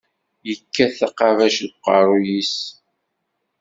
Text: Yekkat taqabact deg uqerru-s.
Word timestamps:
Yekkat 0.47 0.93
taqabact 0.99 1.57
deg 1.65 1.71
uqerru-s. 1.75 2.55